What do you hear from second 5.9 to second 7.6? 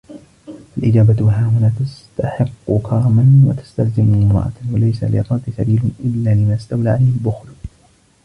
إلَّا لِمَنْ اسْتَوْلَى عَلَيْهِ الْبُخْلُ